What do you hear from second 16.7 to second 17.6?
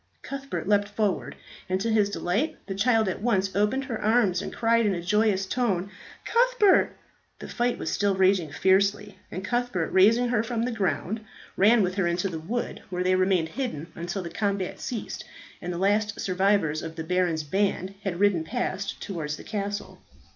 of the Baron's